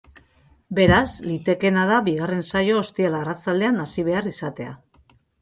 Beraz, 0.77 1.03
litekeena 1.31 1.83
da 1.91 1.99
bigarren 2.07 2.41
saioa 2.47 2.81
ostiral 2.85 3.19
arratsaldean 3.19 3.79
hasi 3.85 4.09
behar 4.11 4.33
izatea. 4.35 4.75